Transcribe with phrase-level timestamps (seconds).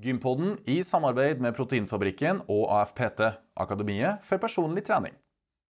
[0.00, 3.20] Gympodden i samarbeid med Proteinfabrikken og AFPT,
[3.60, 5.12] Akademiet for personlig trening.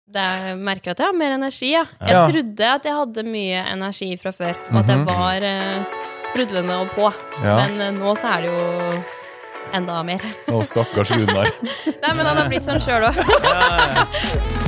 [0.08, 1.84] Det jeg merker at jeg har mer energi, ja.
[2.00, 2.26] Jeg Ja.
[2.32, 5.84] trodde at jeg hadde mye energi fra før, og at jeg var eh,
[6.30, 7.10] sprudlende og på.
[7.44, 7.56] Ja.
[7.68, 9.04] Men eh, nå så er det jo
[9.74, 10.24] enda mer.
[10.48, 11.52] Å, stakkars Runar.
[12.04, 14.67] Nei, men han har blitt sånn sjøl òg.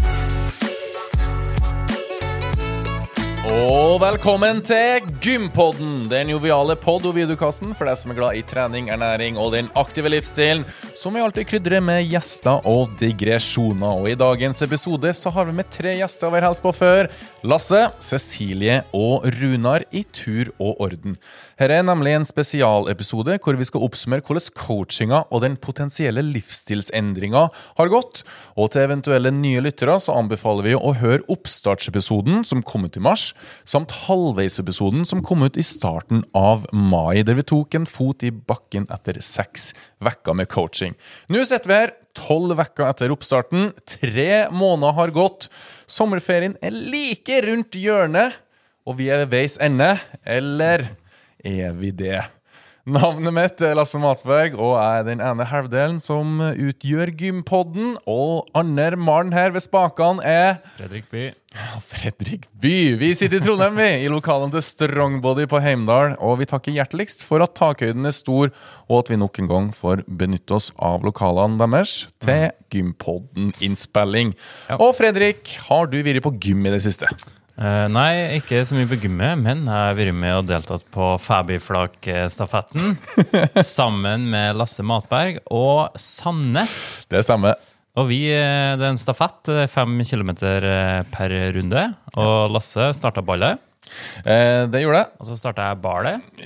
[3.59, 8.43] Og velkommen til Gympodden, den joviale pod- og videokassen for deg som er glad i
[8.47, 10.61] trening, ernæring og den aktive livsstilen,
[10.95, 13.99] som vi alltid krydrer med gjester og digresjoner.
[13.99, 17.09] Og i dagens episode så har vi med tre gjester vi har hilst på før.
[17.43, 21.17] Lasse, Cecilie og Runar i tur og orden.
[21.59, 27.43] Her er nemlig en spesialepisode hvor vi skal oppsummere hvordan coachinga og den potensielle livsstilsendringa
[27.81, 28.23] har gått.
[28.55, 33.03] Og til eventuelle nye lyttere så anbefaler vi å høre oppstartsepisoden som kom ut i
[33.03, 33.33] mars,
[33.67, 38.31] samt halvveisepisoden som kom ut i starten av mai, der vi tok en fot i
[38.31, 39.71] bakken etter seks
[40.03, 40.95] uker med coaching.
[41.29, 43.71] Nå sitter vi her tolv uker etter oppstarten.
[43.89, 45.49] Tre måneder har gått.
[45.89, 48.37] Sommerferien er like rundt hjørnet,
[48.87, 49.95] og vi er ved veis ende.
[50.25, 50.89] Eller
[51.45, 52.23] er vi det?
[52.87, 57.97] Navnet mitt er Lasse Matberg, og jeg er den ene halvdelen som utgjør Gympodden.
[58.09, 61.25] Og andre mannen her ved spakene er Fredrik By.
[61.83, 62.95] Fredrik By.
[63.01, 66.15] Vi sitter i Trondheim, vi, i lokalene til Strongbody på Heimdal.
[66.23, 68.53] Og vi takker hjerteligst for at takhøyden er stor,
[68.87, 74.33] og at vi nok en gang får benytte oss av lokalene deres til Gympodden-innspilling.
[74.79, 77.11] Og Fredrik, har du vært på gym i det siste?
[77.59, 81.09] Eh, nei, ikke så mye på gymmet, men jeg har vært med og deltatt på
[81.19, 82.93] Fabiflak-stafetten.
[83.77, 86.63] sammen med Lasse Matberg og Sanne.
[87.11, 87.59] Det stemmer.
[87.99, 91.83] Og vi, eh, det er en stafett, er fem kilometer eh, per runde.
[92.15, 93.59] Og Lasse starta ballet,
[94.23, 95.11] Eh, det gjorde jeg.
[95.19, 95.81] og så starta jeg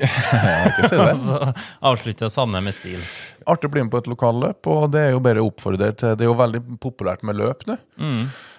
[0.89, 1.09] si det.
[1.09, 1.53] Og så
[1.91, 3.01] avslutta Sanne med stil.
[3.49, 6.15] Artig å bli med på et lokalløp, og det er jo bare å oppfordre til
[6.17, 7.77] Det er jo veldig populært med løp nå.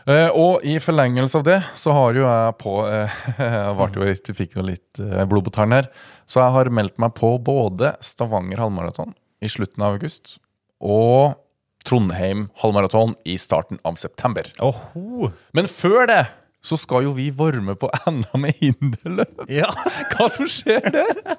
[0.04, 4.58] Eh, og i forlengelse av det så har jo jeg på eh, Jeg litt, fikk
[4.58, 5.88] jo litt eh, blod på tærne her.
[6.28, 9.14] Så jeg har meldt meg på både Stavanger halvmaraton
[9.44, 10.38] i slutten av august
[10.84, 11.40] og
[11.84, 14.48] Trondheim halvmaraton i starten av september.
[14.64, 15.30] Oho.
[15.56, 16.22] Men før det
[16.64, 19.44] så skal jo vi varme på enda med hinderløp.
[19.52, 19.68] Ja.
[20.14, 21.36] Hva som skjer der?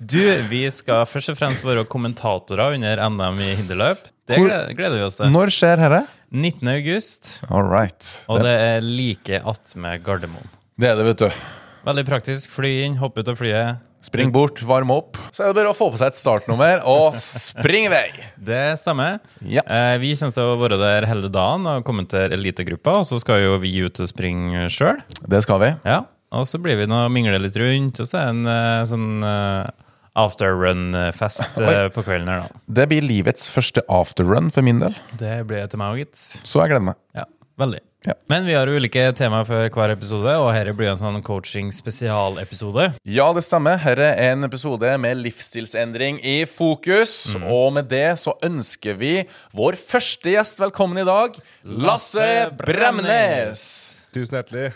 [0.00, 0.18] Du,
[0.48, 4.06] vi skal først og fremst være kommentatorer under NM i hinderløp.
[4.28, 5.28] Det Hvor- gleder, gleder vi oss til.
[5.34, 6.02] Når skjer dette?
[6.32, 6.68] 19.
[6.72, 8.06] august, All right.
[8.32, 10.48] og det er like attmed Gardermoen.
[10.80, 11.42] Det er det, vet du.
[11.84, 12.48] Veldig praktisk.
[12.54, 13.82] Fly inn, hoppe ut av flyet.
[14.02, 15.18] Spring bort, varm opp.
[15.30, 18.06] Så er det bare å få på seg et startnummer og spring i vei.
[18.34, 19.20] Det stemmer.
[19.46, 19.62] Ja.
[19.62, 23.44] Eh, vi kommer til å være der hele dagen og kommentere elitegruppa, og så skal
[23.44, 24.98] jo vi ut og springe sjøl.
[25.22, 25.70] Det skal vi.
[25.86, 26.02] Ja.
[26.32, 28.84] Og så blir vi nå og mingler litt rundt, og så er det en eh,
[28.88, 29.70] sånn uh,
[30.18, 32.62] afterrun-fest eh, på kvelden her, da.
[32.80, 36.26] Det blir livets første afterrun for min del, Det blir til meg òg, gitt.
[36.42, 37.00] så jeg gleder meg.
[37.16, 37.28] Ja,
[37.60, 37.84] veldig.
[38.02, 38.14] Ja.
[38.26, 42.88] Men vi har ulike temaer for hver episode, og dette blir en sånn coaching spesialepisode.
[43.06, 43.78] Ja, det stemmer.
[43.82, 47.14] Her er en episode med livsstilsendring i fokus.
[47.46, 49.12] Og med det så ønsker vi
[49.54, 53.66] vår første gjest velkommen i dag, Lasse Bremnes.
[54.12, 54.72] Tusen hjertelig.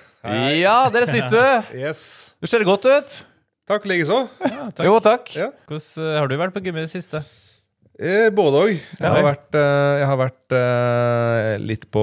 [0.63, 1.67] Ja, dere sitter.
[1.77, 2.05] Yes.
[2.41, 3.19] Du ser godt ut.
[3.67, 4.23] Takk likeså.
[4.87, 5.33] Jo, takk.
[5.35, 5.51] Ja.
[5.67, 7.21] Hvordan eh, har du vært på gym i det siste?
[7.99, 8.71] Eh, både òg.
[8.77, 9.31] Jeg, Ja.
[9.57, 12.03] eh, jeg har vært eh, litt på,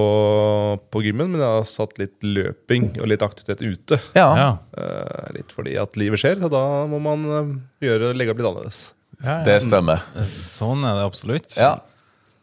[0.90, 4.00] på gymmen, men jeg har satt litt løping og litt aktivitet ute.
[4.18, 4.26] Ja.
[4.34, 4.48] Ja.
[5.36, 7.22] Litt fordi at livet skjer, og da må man
[7.84, 8.82] gjøre, legge opp litt annerledes.
[9.22, 10.02] ja, Det stemmer.
[10.26, 11.54] Sånn er det absolutt.
[11.60, 11.76] Ja.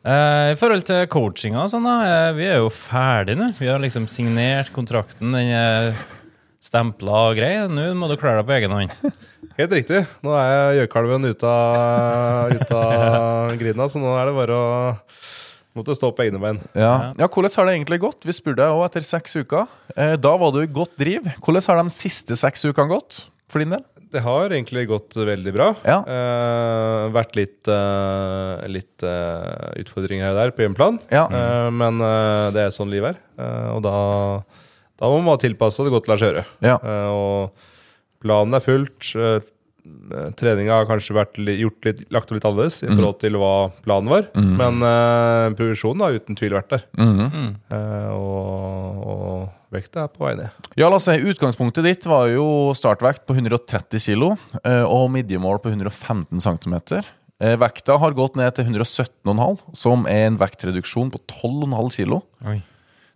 [0.02, 3.52] Eh, I forhold til coachinga sånn, da, vi er jo ferdige nå.
[3.60, 5.92] Vi har liksom signert kontrakten, den er
[6.62, 7.70] stempla og greier.
[7.72, 8.96] Nå må du klare deg på egen hånd.
[9.60, 10.04] Helt riktig.
[10.26, 14.72] Nå er gjøkalven ute av, ut av grinda, så nå er det bare å
[15.78, 16.60] måtte stå på egne bein.
[16.76, 17.14] Ja.
[17.18, 18.26] ja, Hvordan har det egentlig gått?
[18.28, 19.70] Vi spurte deg òg etter seks uker.
[19.96, 21.30] Eh, da var du i godt driv.
[21.44, 23.86] Hvordan har de siste seks ukene gått for din del?
[24.12, 25.70] Det har egentlig gått veldig bra.
[25.88, 26.02] Ja.
[26.04, 31.00] Eh, vært litt, eh, litt eh, utfordringer her og der på hjemmeplan.
[31.14, 31.30] Ja.
[31.32, 33.22] Eh, men eh, det er sånn livet er.
[33.40, 33.96] Eh, og da,
[35.02, 36.46] da må man tilpasse det godt til å kjøre.
[36.66, 36.78] Ja.
[36.78, 39.12] Eh, og planen er fulgt.
[39.18, 39.42] Eh,
[40.38, 44.12] treninga har kanskje vært gjort litt, lagt opp litt annerledes i forhold til hva planen
[44.14, 44.28] var.
[44.38, 46.84] Men uh, progresjonen har uten tvil vært der.
[47.02, 47.56] Mm.
[47.72, 50.70] Uh, og, og vekta er på vei ned.
[50.78, 52.46] Ja, la oss si, Utgangspunktet ditt var jo
[52.78, 54.28] startvekt på 130 kg
[54.86, 56.78] og midjemål på 115 cm.
[57.42, 62.20] Eh, Vekta har gått ned til 117,5, som er en vektreduksjon på 12,5 kg.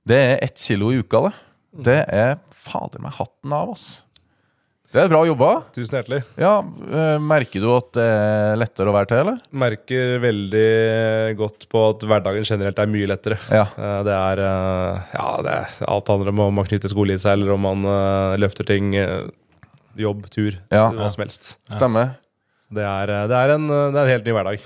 [0.05, 1.33] Det er ett kilo i uka, det.
[1.75, 4.01] Det er fader meg hatten av, ass.
[4.95, 5.47] Det er bra jobba.
[5.75, 6.21] Tusen hjertelig.
[6.39, 9.41] Ja, eh, Merker du at det er lettere å være til, eller?
[9.51, 10.69] Merker veldig
[11.35, 13.35] godt på at hverdagen generelt er mye lettere.
[13.51, 13.65] Ja.
[13.75, 17.19] Eh, Det er eh, Ja, det er, alt handler om om man knytter skole i
[17.19, 17.83] seg, eller om man
[18.39, 18.93] løfter ting.
[19.99, 20.89] Jobb, tur, Ja.
[20.95, 21.57] hva som helst.
[21.71, 22.15] Stemmer.
[22.71, 24.63] Det er, det, er en, det er en helt ny hverdag.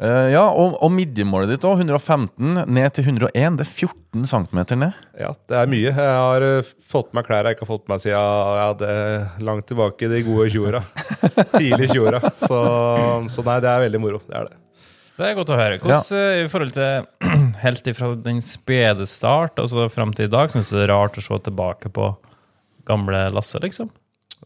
[0.00, 3.58] Eh, ja, og, og midjemålet ditt òg, 115 ned til 101.
[3.58, 5.02] Det er 14 cm ned.
[5.20, 5.90] Ja, det er mye.
[5.90, 8.70] Jeg har eh, fått på meg klær jeg ikke har fått på meg siden ja,
[8.80, 10.80] det er langt tilbake i de gode 20-åra.
[11.58, 12.22] Tidlig 20-åra.
[12.40, 12.62] Så,
[13.34, 14.22] så nei, det er veldig moro.
[14.24, 14.56] Det er det.
[15.20, 15.76] Det er godt å høre.
[15.82, 16.32] Hvordan, ja.
[16.40, 17.30] I forhold til
[17.66, 21.20] helt ifra den spede start altså fram til i dag, syns du det er rart
[21.20, 22.08] å se tilbake på
[22.88, 23.92] gamle Lasse, liksom?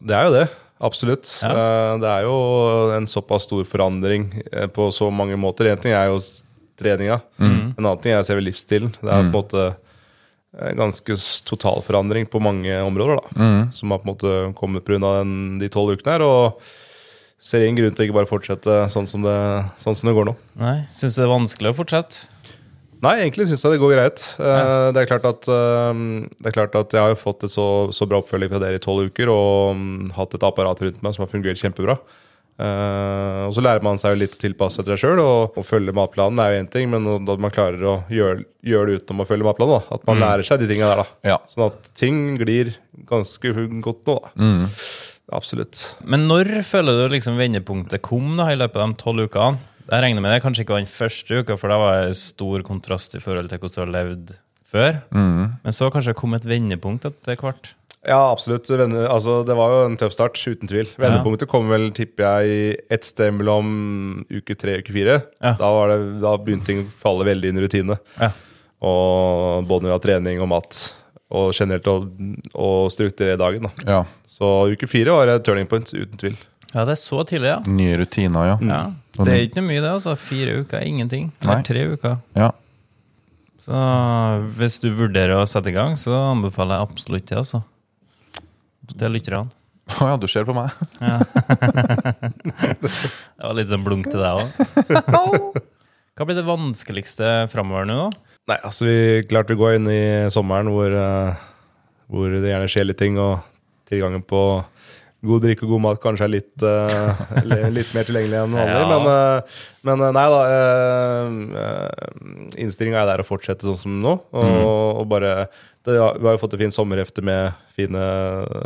[0.03, 0.45] Det er jo det.
[0.83, 1.29] Absolutt.
[1.41, 1.51] Ja.
[1.51, 2.35] Eh, Det er jo
[2.95, 5.69] en såpass stor forandring eh, på så mange måter.
[5.71, 6.19] Én ting er jo
[6.77, 8.91] treninga, treninga, en annen ting er selve livsstilen.
[8.99, 9.75] Det er på en måte
[10.55, 13.47] en ganske total totalforandring på mange områder, da.
[13.75, 15.23] Som har på en måte kommet pga.
[15.59, 16.21] de tolv ukene her.
[16.23, 16.61] Og
[17.37, 19.35] ser ingen grunn til ikke bare fortsette sånn som det,
[19.77, 20.35] sånn som det går nå.
[20.57, 20.77] Nei?
[20.95, 22.27] Syns du det er vanskelig å fortsette?
[23.05, 24.27] Nei, egentlig syns jeg det går greit.
[24.41, 24.91] Ja.
[24.95, 26.03] Det, er klart at, eh,
[26.41, 28.81] det er klart at jeg har jo fått et så, så bra oppfølging fra dere
[28.81, 31.99] i tolv uker og mm, hatt et apparat rundt meg som har fungert kjempebra.
[32.55, 35.95] Eh, og så lærer man seg jo litt å tilpasse seg sjøl, og å følge
[35.95, 39.27] matplanen er jo én ting, men at man klarer å gjøre, gjøre det utenom å
[39.29, 39.83] følge matplanen.
[39.83, 41.33] da At man lærer seg de tinga der, da.
[41.35, 41.41] Ja.
[41.51, 42.73] Sånn at ting glir
[43.09, 43.51] ganske
[43.83, 44.33] godt nå, da.
[45.35, 45.95] Absolutt.
[46.05, 49.74] Men når føler du liksom vendepunktet kom da i løpet av de tolv ukene?
[49.85, 52.63] Jeg regner med det kanskje ikke var den første uka, for da var det stor
[52.65, 54.35] kontrast i forhold til hvordan du har levd
[54.65, 55.01] før.
[55.13, 57.75] Men så kanskje kom et vendepunkt etter hvert.
[58.05, 58.69] Ja, absolutt.
[58.69, 60.89] Vende, altså, det var jo en tøff start, uten tvil.
[61.01, 65.15] Vendepunktet kom vel, tipper jeg, i ett sted mellom uke tre og uke fire.
[65.41, 65.55] Ja.
[65.57, 67.97] Da, var det, da begynte ting å falle veldig inn i rutine.
[68.19, 68.29] Ja.
[68.85, 70.81] Og både når det var trening og mat,
[71.35, 71.95] og generelt å,
[72.53, 73.65] å strukturere dagen.
[73.65, 73.87] Da.
[73.89, 74.01] Ja.
[74.29, 76.37] Så uke fire var et turning point, uten tvil.
[76.75, 77.59] Ja, det er så tidlig, ja.
[77.71, 78.55] Nye rutiner, ja.
[78.67, 78.79] ja.
[79.15, 79.91] Det er ikke noe mye, det.
[79.95, 80.15] altså.
[80.19, 81.29] Fire uker er ingenting.
[81.41, 81.67] Eller Nei.
[81.71, 82.17] tre uker.
[82.35, 82.51] ja.
[83.65, 83.73] Så
[84.59, 87.63] hvis du vurderer å sette i gang, så anbefaler jeg absolutt det, altså.
[88.91, 89.47] Til lytterne.
[90.01, 90.69] Å ja, du ser på meg.
[91.01, 91.17] Ja.
[92.81, 95.57] Det var litt sånn blunk til deg òg.
[96.15, 97.97] Hva blir det vanskeligste framover nå.
[98.51, 101.41] Nei, altså vi klart vi går inn i sommeren hvor, eh,
[102.13, 103.41] hvor det gjerne skjer litt ting, og
[103.89, 104.41] tilgangen på
[105.27, 107.13] god drikke og god mat kanskje er litt, uh,
[107.77, 108.75] litt mer tilgjengelig enn vanlig.
[108.75, 108.81] Ja.
[108.91, 109.37] Men, uh,
[109.85, 110.41] men eh, nei da.
[110.49, 110.53] Uh,
[112.61, 114.13] Innstillinga er der å fortsette sånn som nå.
[114.35, 115.31] Og, og bare
[115.85, 117.41] det, Vi har jo fått et fint sommerhefte med
[117.77, 118.03] fine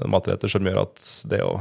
[0.10, 0.96] matretter som gjør at
[1.32, 1.52] det å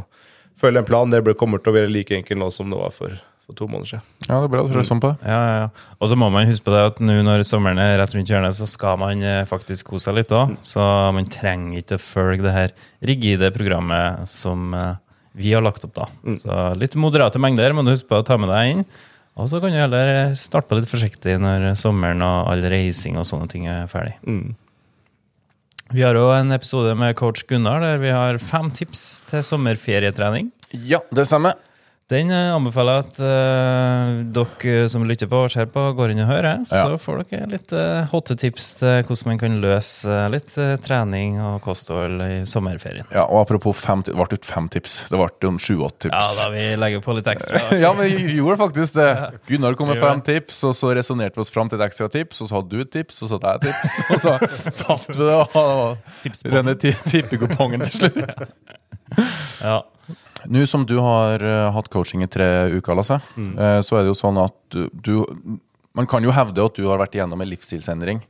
[0.59, 3.11] følge en plan det kommer til å være like enkelt nå som det var for,
[3.49, 4.05] for to måneder siden.
[4.27, 5.25] Ja, det er bra du tror sånn på det.
[5.25, 5.93] Ja, ja, ja.
[5.97, 8.57] Og så må man huske på det at nå når sommeren er rett rundt hjørnet,
[8.59, 10.59] så skal man eh, faktisk kose seg litt òg.
[10.67, 10.85] Så
[11.17, 12.75] man trenger ikke å følge det her
[13.09, 14.99] rigide programmet som eh,
[15.39, 16.09] vi har lagt opp, da.
[16.43, 18.87] Så litt moderate mengder må du huske på å ta med deg inn.
[19.39, 23.27] Og så kan du heller starte på litt forsiktig når sommeren og all reising og
[23.29, 24.17] sånne ting er ferdig.
[24.27, 24.57] Mm.
[25.95, 30.51] Vi har òg en episode med coach Gunnar der vi har fem tips til sommerferietrening.
[30.75, 31.57] Ja, det stemmer.
[32.09, 36.23] Den eh, anbefaler jeg at uh, dere som lytter på og ser på, går inn
[36.25, 36.63] og hører.
[36.71, 36.87] Ja.
[36.87, 40.71] Så får dere litt uh, hotte tips til hvordan man kan løse uh, litt uh,
[40.81, 43.05] trening og kosthold i sommerferien.
[43.13, 46.65] Ja, og apropos fem, det ble ikke fem tips, det ble sju-åtte Ja, da vi
[46.81, 47.61] legger på litt ekstra.
[47.85, 49.11] Ja, men vi gjorde faktisk det.
[49.51, 52.41] Gunnar kom med fem tips, og så resonnerte vi oss fram til et ekstra tips,
[52.41, 54.35] og så hadde du et tips, og så hadde jeg et tips, og så
[54.81, 58.35] satt vi det og og renne ti- tippekupongen til slutt.
[59.59, 59.81] Ja.
[60.49, 64.13] Nå som du har uh, hatt coaching i tre uker, Lasse, eh, så er det
[64.15, 65.59] jo sånn at du, du
[65.99, 68.23] Man kan jo hevde at du har vært igjennom en livsstilsendring.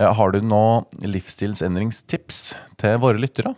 [0.00, 2.40] Uh, har du noen livsstilsendringstips
[2.80, 3.54] til våre lyttere?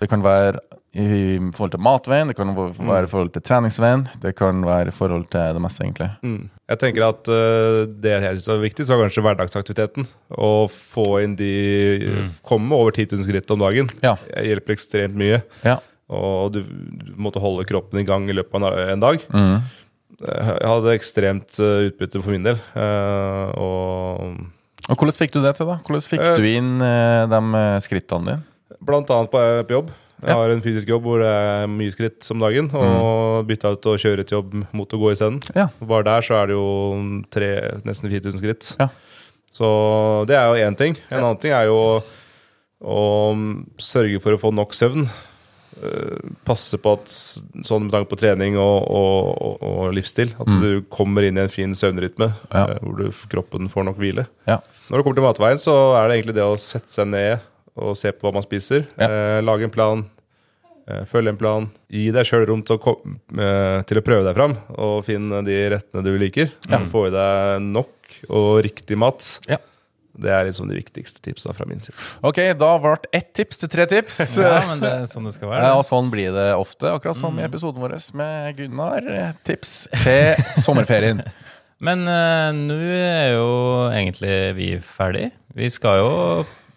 [0.00, 4.32] Det kan være i forhold til matveien, det kan være i forhold til treningsveien, det
[4.34, 6.08] kan være i forhold til det meste, egentlig.
[6.26, 6.48] Mm.
[6.72, 10.08] Jeg tenker at uh, det jeg synes er viktig, så er kanskje hverdagsaktiviteten.
[10.34, 11.52] Å få inn de
[12.46, 13.92] Komme over 10 000 skritt om dagen.
[14.02, 14.16] Ja.
[14.34, 15.40] hjelper ekstremt mye.
[15.64, 15.78] Ja.
[16.10, 19.22] Og du, du måtte holde kroppen i gang i løpet av en- dag.
[19.30, 19.60] Mm.
[20.20, 22.58] Jeg hadde ekstremt eh, utbytte for min del.
[22.76, 24.36] eh, og
[24.90, 25.78] Og hvordan fikk du det til, da?
[25.86, 28.42] Hvordan fikk Eh, du inn eh, de eh, skrittene dine?
[28.84, 29.90] blant annet på, på jobb.
[30.20, 32.66] Jeg har en fysisk jobb hvor det er mye skritt om dagen.
[32.76, 35.38] Og bytta ut å kjøre til jobb mot å gå isteden.
[35.56, 35.68] Ja.
[35.80, 36.66] Bare der så er det jo
[37.32, 37.48] tre,
[37.88, 38.68] nesten 4000 skritt.
[38.82, 38.90] Ja.
[39.50, 39.70] Så
[40.28, 40.98] det er jo én ting.
[41.08, 42.02] En annen ting er jo å,
[42.84, 43.00] å
[43.80, 45.08] sørge for å få nok søvn.
[45.80, 47.08] Eh, Passe på at
[47.64, 51.52] sånn med tanke på trening og, og, og, livsstil, at du kommer inn i en
[51.52, 52.64] fin søvnrytme Ja.
[52.66, 54.26] eh, hvor du, kroppen får nok hvile.
[54.50, 54.58] Ja.
[54.90, 57.46] Når det kommer til matveien, så er det egentlig det å sette seg ned
[57.80, 58.84] og se på hva man spiser.
[58.98, 59.08] Ja.
[59.08, 60.04] Eh, lage en plan.
[60.90, 61.70] Eh, Følg en plan.
[61.92, 62.96] Gi deg sjøl rom til å,
[63.38, 66.50] eh, til å prøve deg fram og finne de rettene du liker.
[66.90, 67.96] Få i deg nok
[68.28, 69.22] og riktig mat.
[69.48, 69.60] Ja.
[70.20, 71.94] Det er liksom de viktigste tipsa fra min side.
[72.26, 74.20] Ok, da ble ett tips til tre tips.
[74.40, 75.68] Ja, men det er sånn det skal være.
[75.68, 79.06] Ja, og sånn blir det ofte, akkurat som i episoden vår med Gunnar.
[79.46, 81.22] Tips til sommerferien.
[81.80, 83.52] Men uh, nå er jo
[83.88, 85.30] egentlig vi ferdig.
[85.56, 86.10] Vi skal jo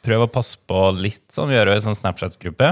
[0.03, 1.49] prøve å passe på litt sånn.
[1.51, 2.69] Vi gjør jo i sånn Snapchat-gruppe.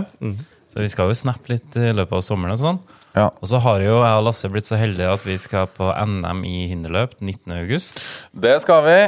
[0.71, 2.79] Så vi skal jo snappe litt i løpet av sommeren og sånn.
[3.17, 3.27] Ja.
[3.43, 6.45] Og så har jo jeg og Lasse blitt så heldige at vi skal på NM
[6.47, 7.51] i hinderløp 19.
[7.57, 7.99] august.
[8.31, 8.99] Det skal vi.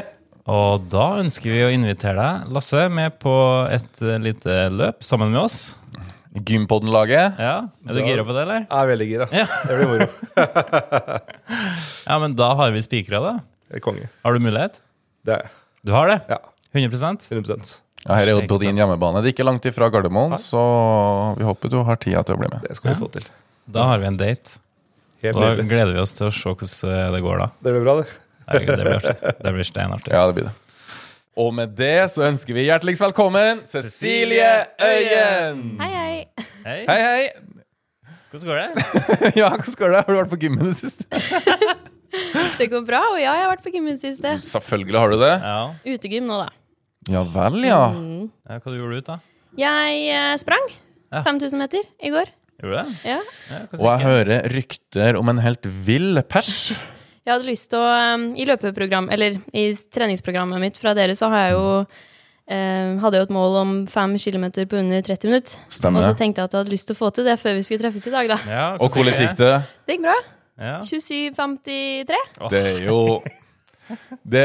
[0.52, 3.32] Og da ønsker vi å invitere deg, Lasse, med på
[3.72, 5.78] et eh, lite løp sammen med oss.
[6.34, 7.38] Gympodden-laget.
[7.40, 7.54] Ja,
[7.88, 8.64] Er du gira på det, eller?
[8.66, 9.28] Jeg er veldig gira.
[9.32, 9.46] Ja.
[9.64, 10.08] Det blir moro.
[12.04, 13.34] Ja, men da har vi spikra det.
[13.78, 14.10] Er konge.
[14.26, 14.82] Har du mulighet?
[15.24, 15.54] Det er jeg.
[15.88, 16.18] Du har det?
[16.32, 16.40] Ja.
[16.74, 17.72] 100% 100%
[18.04, 19.22] Ja, her er jo på din hjemmebane.
[19.24, 20.60] Det er ikke langt ifra Gardermoen, så
[21.38, 22.66] vi håper du har tida til å bli med.
[22.68, 23.30] Det skal vi få til.
[23.72, 24.58] Da har vi en date.
[25.24, 27.48] Helt Da gleder vi oss til å se hvordan det går da.
[27.64, 28.10] Det blir bra, det.
[28.48, 29.34] Herregud, det blir artig.
[29.44, 30.14] Det blir steinartig.
[30.14, 30.54] Ja, det blir det.
[31.44, 35.64] Og med det så ønsker vi hjerteligst velkommen Cecilie Øyen!
[35.82, 36.46] Hei, hei.
[36.66, 37.24] Hei, Hei,
[38.30, 38.84] hvordan går det?
[39.42, 40.04] Ja, hvordan går det?
[40.04, 41.08] Har du vært på gymmen i det siste?
[42.60, 43.00] Det går bra.
[43.10, 44.36] Og ja, jeg har vært på gymmen i det siste.
[44.46, 45.34] Selvfølgelig har du det.
[45.42, 45.96] Ja.
[45.96, 46.52] Utegym nå, da.
[47.10, 47.80] Ja vel, ja.
[48.48, 49.18] ja hva du gjorde du ut da?
[49.60, 50.70] Jeg eh, sprang
[51.14, 51.24] Ja.
[51.26, 52.30] 5000 meter i går.
[52.62, 53.10] Gjorde du det?
[53.10, 53.18] Ja.
[53.50, 56.72] Ja, Og jeg hører rykter om en helt vill pers.
[57.24, 61.30] Jeg hadde lyst til å um, I løpeprogram, eller i treningsprogrammet mitt fra dere, så
[61.32, 61.68] har jeg jo
[62.52, 65.62] eh, hadde jeg jo et mål om fem kilometer på under 30 minutter.
[65.72, 67.56] Stemmer Og så tenkte jeg at jeg hadde lyst til å få til det før
[67.56, 68.40] vi skulle treffes i dag, da.
[68.52, 69.54] Ja, Og hvordan gikk det?
[69.88, 70.18] Det gikk bra.
[70.60, 70.76] Ja.
[70.86, 72.20] 27,53.
[72.52, 72.98] Det er jo
[74.36, 74.44] det,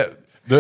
[0.49, 0.57] Du,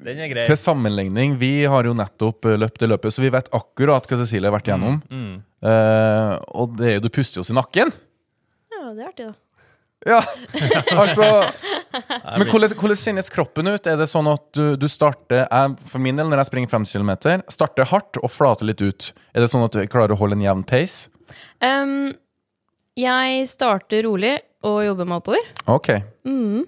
[0.00, 0.46] Den er grei.
[0.48, 4.18] til sammenligning, vi har jo nettopp eh, løpt det løpet, så vi vet akkurat hva
[4.24, 4.98] Cecilie har vært igjennom.
[5.12, 5.36] Mm.
[5.68, 7.92] Eh, og det er jo, du puster jo oss i nakken.
[8.72, 9.36] Ja, det er artig, da.
[10.08, 10.22] Ja,
[11.02, 11.26] altså
[12.38, 13.84] Men hvordan, hvordan kjennes kroppen ut?
[13.84, 16.88] Er det sånn at du, du starter jeg, For min del, når jeg springer 5
[16.88, 17.12] km,
[17.52, 19.10] starter hardt og flater litt ut.
[19.36, 21.12] Er det sånn at du klarer å holde en jevn pace?
[21.60, 22.14] Um,
[22.98, 25.52] jeg starter rolig og jobber meg oppover.
[25.70, 25.92] Ok.
[26.28, 26.64] Mm.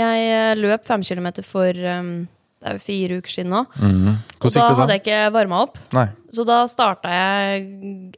[0.00, 2.28] Jeg eh, løp fem kilometer for um,
[2.60, 3.62] det er jo fire uker siden nå.
[3.80, 4.16] Mhm.
[4.40, 5.78] Og da hadde jeg ikke varma opp.
[5.96, 6.10] Nei.
[6.32, 7.62] Så da starta jeg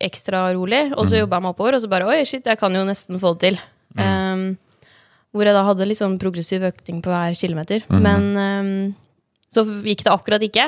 [0.02, 1.76] ekstra rolig, og så jobba jeg meg oppover.
[1.78, 3.60] Og så bare oi, shit, jeg kan jo nesten få det til.
[3.98, 4.44] Um,
[5.32, 7.84] hvor jeg da hadde litt sånn progressiv økning på hver kilometer.
[7.88, 8.72] Men um,
[9.52, 10.66] så gikk det akkurat ikke.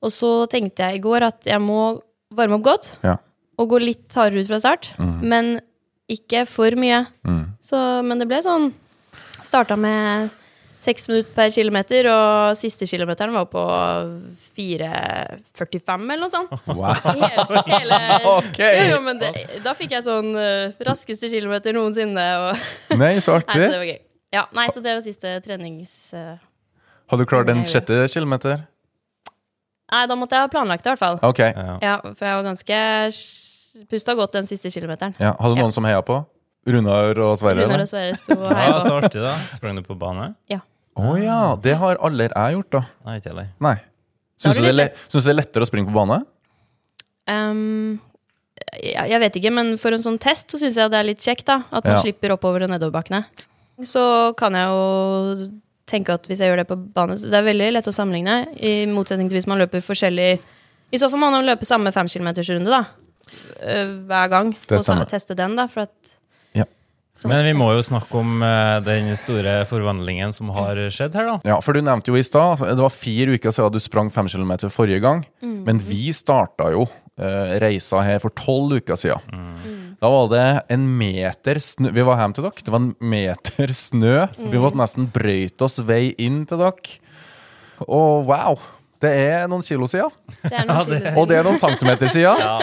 [0.00, 2.00] Og så tenkte jeg i går at jeg må
[2.34, 3.16] varme opp godt Ja.
[3.58, 4.92] og gå litt hardere ut fra start.
[4.98, 5.58] Men
[6.10, 7.04] ikke for mye.
[7.26, 7.42] Mm.
[7.62, 8.70] Så, men det ble sånn
[9.40, 10.28] Starta med
[10.80, 13.62] seks minutter per kilometer, og siste kilometeren var på
[14.56, 16.52] 4,45 eller noe sånt.
[16.66, 16.94] Wow.
[17.04, 17.98] Hele, hele,
[18.38, 18.58] Ok.
[18.62, 19.32] ja, ja, men det,
[19.64, 22.26] da fikk jeg sånn uh, raskeste kilometer noensinne.
[22.46, 22.64] Og,
[23.02, 23.98] Nei, så nei, så det var gøy.
[24.30, 25.94] Ja, nei, så det var siste trenings...
[26.16, 26.36] Uh,
[27.10, 28.64] Har du klart den sjette kilometer?
[29.90, 31.16] nei, da måtte jeg ha planlagt det, i hvert fall.
[31.26, 31.40] Ok.
[31.42, 31.72] Ja.
[31.82, 32.76] Ja, for jeg var ganske
[33.90, 35.16] Pusta godt den siste kilometeren.
[35.18, 35.32] Ja.
[35.38, 36.20] Hadde du noen som heia på?
[36.70, 37.64] Runar og Sverre?
[37.66, 39.34] Runar og Sverre sto og Ja, så artig, da.
[39.50, 40.32] Sprang du på bane?
[40.98, 42.80] Å ja, det har aldri jeg gjort, da.
[43.06, 43.48] Nei, ikke heller.
[43.60, 43.76] Nei.
[44.40, 46.22] Syns du, du det er le- syns du det er lettere å springe på bane?
[47.30, 48.00] Um,
[48.82, 51.22] ja, jeg vet ikke, men for en sånn test så syns jeg det er litt
[51.24, 51.60] kjekt, da.
[51.70, 52.02] At man Ja.
[52.02, 53.24] slipper oppover og nedoverbakkene.
[53.86, 55.50] Så kan jeg jo
[55.86, 58.46] tenke at hvis jeg gjør det på bane så Det er veldig lett å sammenligne,
[58.60, 60.38] i motsetning til hvis man løper forskjellig
[60.92, 62.84] I så fall må man løpe samme femkilometersrunde, da.
[63.62, 64.50] eh, Hver gang.
[64.66, 65.06] Det og så stemmer.
[65.08, 65.66] teste den, da.
[65.66, 66.16] For at.
[67.20, 71.26] Så, Men vi må jo snakke om eh, den store forvandlingen som har skjedd her,
[71.28, 71.36] da.
[71.52, 74.28] Ja, for du nevnte jo i stad Det var fire uker siden du sprang fem
[74.32, 75.20] kilometer forrige gang.
[75.44, 76.86] Men vi starta jo
[77.20, 79.44] eh, reisa her for tolv uker siden.
[80.00, 82.64] Da var det en meter snø Vi var hjemme til dere.
[82.64, 84.14] Det var en meter snø.
[84.40, 87.00] Vi måtte nesten brøyte oss vei inn til dere.
[87.84, 88.56] Og wow!
[89.00, 90.12] Det er noen kilo siden.
[90.42, 92.36] det er noe det- skikkelig Og det er noen centimeter siden.
[92.36, 92.58] Ja,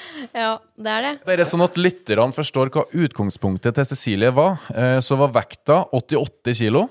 [0.82, 1.12] det er det.
[1.26, 6.54] Bare sånn at lytterne forstår hva utgangspunktet til Cecilie var, eh, så var vekta 88
[6.62, 6.86] kilo.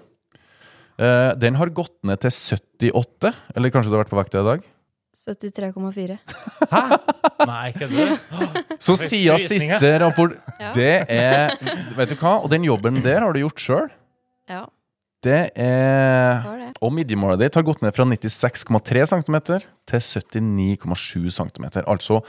[1.02, 4.50] Eh, Den har gått ned til 78, eller kanskje du har vært på vekta i
[4.52, 4.70] dag?
[5.22, 6.18] 73,4.
[6.72, 6.82] Hæ?!
[7.46, 8.00] Nei, ikke du?
[8.82, 10.72] Så siden siste rapport Ja.
[10.74, 11.54] Det er
[11.98, 12.36] Vet du hva?
[12.44, 13.90] Og den jobben der har du gjort sjøl.
[14.50, 14.66] Ja,
[15.22, 16.46] Det er.
[16.82, 21.68] Og midjemålet ditt har gått ned fra 96,3 cm til 79,7 cm.
[21.86, 22.22] Altså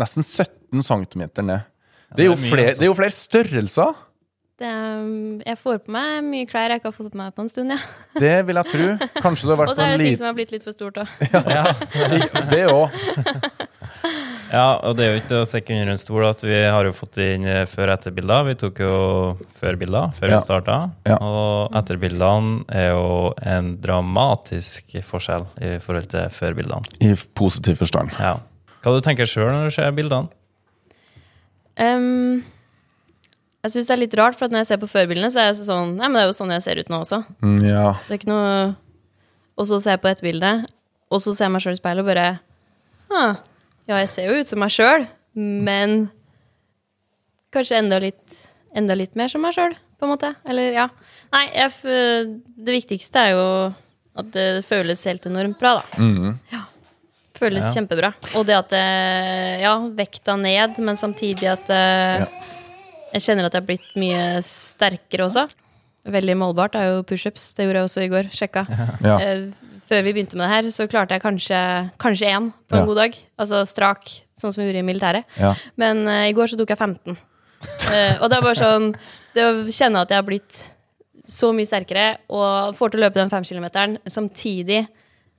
[0.00, 1.66] nesten 17 cm ned.
[2.16, 2.80] Det er, jo det er mye, flere, altså.
[2.80, 3.98] det er jo flere størrelser.
[4.58, 5.02] det er,
[5.46, 7.70] jeg får på meg mye klær jeg ikke har fått på meg på en stund,
[7.70, 7.78] ja.
[8.18, 8.88] Det vil jeg tro.
[9.20, 11.12] Kanskje du har Og så er det ting som har blitt litt for stort òg.
[12.54, 12.88] Det òg.
[14.50, 16.90] Ja, og det er jo ikke å stikke under en stol at vi har jo
[16.96, 18.48] fått inn eh, før-etter-bilder.
[18.48, 18.94] Vi tok jo
[19.60, 20.40] før-bilder før Ja.
[20.40, 20.78] vi starta.
[21.06, 21.18] Ja.
[21.22, 23.04] Og etterbildene er jo
[23.46, 26.82] en dramatisk forskjell i forhold til før-bildene.
[26.98, 28.10] I positiv forstand.
[28.18, 28.40] Ja.
[28.82, 30.32] Hva du tenker du sjøl når du ser bildene?
[31.80, 32.42] Um,
[33.62, 35.50] jeg syns det er litt rart, for at når jeg ser på før-bildene, så er
[35.52, 37.20] jeg sånn Nei, men det er jo sånn jeg ser ut nå også.
[37.44, 37.86] Mm, ja.
[38.08, 38.50] Det er ikke noe
[39.60, 40.52] Og så ser jeg på ett bilde,
[41.12, 42.26] og så ser jeg meg sjøl i speilet og bare
[43.10, 43.38] «Hm,
[43.90, 46.04] Ja, jeg ser jo ut som meg sjøl, men
[47.54, 48.36] kanskje enda litt,
[48.76, 50.30] enda litt mer som meg sjøl, på en måte.
[50.48, 50.84] Eller, ja.
[51.34, 51.72] Nei, jeg,
[52.54, 53.46] det viktigste er jo
[54.20, 56.02] at det føles helt enormt bra, da.
[56.02, 56.36] Mm.
[57.40, 57.72] Føles Ja.
[57.72, 58.10] kjempebra.
[58.36, 62.26] Og det at eh, Ja, vekta ned, men samtidig at eh, Ja.
[63.10, 65.48] Jeg kjenner at jeg har blitt mye sterkere også.
[66.06, 67.48] Veldig målbart er jo pushups.
[67.56, 68.28] Det gjorde jeg også i går.
[68.30, 68.62] Sjekka.
[69.02, 69.16] Ja.
[69.90, 72.82] Eh, Før vi begynte med det her, så klarte jeg kanskje kanskje én på en
[72.82, 72.86] Ja.
[72.86, 73.16] god dag.
[73.38, 74.06] Altså strak,
[74.38, 75.24] sånn som vi gjorde i militæret.
[75.36, 75.54] ja.
[75.76, 77.16] Men uh, i går så tok jeg 15.
[77.90, 78.94] Uh, og det er bare sånn
[79.34, 80.70] Det å kjenne at jeg har blitt
[81.28, 84.86] så mye sterkere og får til å løpe den femkilometeren samtidig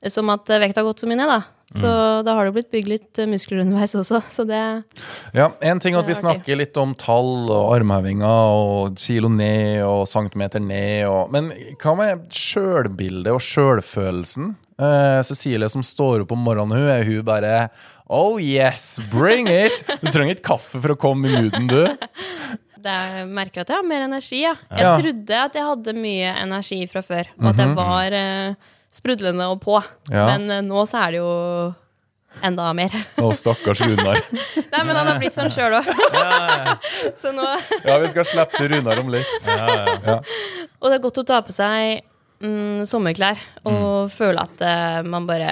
[0.08, 1.42] som at eh, vekta har gått så mye ned, da.
[1.72, 1.92] Så
[2.28, 4.20] da har det blitt bygd litt eh, muskler underveis også.
[4.36, 4.60] Så det
[5.38, 9.30] Ja, En ting er at vi er snakker litt om tall og armhevinger og kilo
[9.32, 11.06] ned og centimeter ned.
[11.08, 14.56] Og, men hva med sjølbildet og sjølfølelsen?
[14.82, 17.56] Uh, Cecilie som står opp om morgenen, hun er hun bare
[18.12, 19.84] Oh yes, bring it!
[20.02, 21.86] Du trenger ikke kaffe for å komme i mooden, du.
[22.84, 24.56] det jeg merker at jeg har mer energi, ja.
[24.74, 24.94] Jeg Ja.
[25.00, 29.62] trodde at jeg hadde mye energi fra før, og at jeg var eh, sprudlende og
[29.64, 29.78] på.
[30.12, 30.28] Ja.
[30.34, 31.32] Men eh, nå så er det jo
[32.46, 32.94] enda mer.
[33.20, 34.22] Å, stakkars Runar.
[34.74, 35.90] Nei, men han har blitt sånn sjøl òg.
[37.20, 37.48] så nå
[37.88, 39.50] Ja, vi skal slippe til Runar om litt.
[39.50, 42.02] Og det er godt å ta på seg
[42.44, 45.52] mm, sommerklær og føle at uh, man bare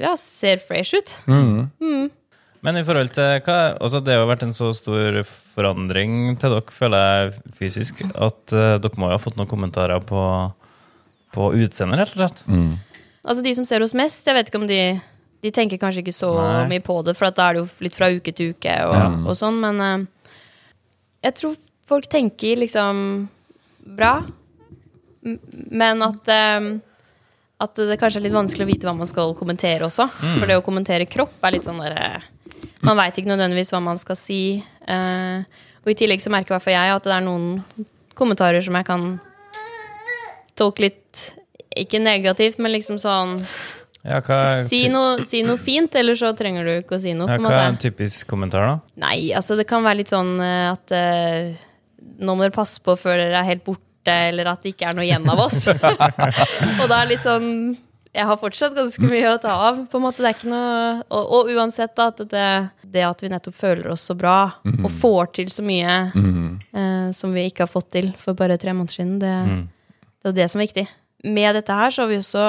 [0.00, 1.18] ja, ser fresh ut.
[2.58, 6.56] Men i forhold til hva altså Det har jo vært en så stor forandring til
[6.56, 10.22] dere, føler jeg fysisk, at uh, dere må jo ha fått noen kommentarer på,
[11.34, 12.42] på utseendet, rett og slett.
[13.28, 14.82] Altså De som ser oss mest, jeg vet ikke om de
[15.44, 16.66] De tenker kanskje ikke så Nei.
[16.72, 19.28] mye på det, for at da er det jo litt fra uke til uke og,
[19.30, 20.32] og sånn, men uh,
[21.22, 21.54] jeg tror
[21.86, 23.28] folk tenker liksom
[23.98, 24.16] bra,
[25.22, 26.66] men at uh,
[27.58, 30.06] at det kanskje er litt vanskelig å vite hva man skal kommentere også.
[30.38, 32.26] For det å kommentere kropp er litt sånn der eh,
[32.86, 34.60] Man veit ikke nødvendigvis hva man skal si.
[34.86, 35.42] Uh,
[35.82, 37.48] og i tillegg så merker i hvert fall jeg at det er noen
[38.18, 39.08] kommentarer som jeg kan
[40.58, 41.02] tolke litt
[41.78, 43.38] Ikke negativt, men liksom sånn
[44.04, 47.28] Ja, hva, Si noe, si noe fint, eller så trenger du ikke å si noe.
[47.30, 48.76] ja, hva er en typisk kommentar, da?
[49.06, 51.66] Nei, altså det kan være litt sånn eh, at uh,
[52.18, 54.96] Nå må dere passe på før dere er helt borte, eller at det ikke er
[54.96, 55.66] noe igjen av oss.
[56.80, 57.50] og da er litt sånn
[58.14, 59.82] Jeg har fortsatt ganske mye å ta av.
[59.90, 60.78] på en måte, det er ikke noe
[61.10, 62.46] Og, og uansett, da, at det,
[62.94, 67.34] det at vi nettopp føler oss så bra, og får til så mye eh, som
[67.34, 69.34] vi ikke har fått til for bare tre måneder siden, det,
[70.22, 70.86] det er jo det som er viktig.
[71.24, 72.46] Med dette her så har vi også